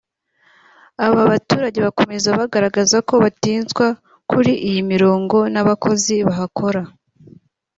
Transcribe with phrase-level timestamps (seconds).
[1.05, 3.85] Aba baturage bakomeza bagaragaza ko batinzwa
[4.29, 6.81] kuri iyi mirongo n’abakozi bahakora